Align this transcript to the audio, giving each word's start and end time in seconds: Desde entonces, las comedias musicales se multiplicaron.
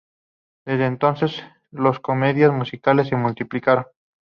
Desde 0.65 0.87
entonces, 0.87 1.43
las 1.69 1.99
comedias 1.99 2.51
musicales 2.51 3.09
se 3.09 3.15
multiplicaron. 3.15 3.85